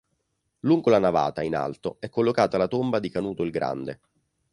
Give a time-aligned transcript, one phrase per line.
[0.61, 3.99] Lungo la navata, in alto, è collocata la tomba di Canuto il Grande.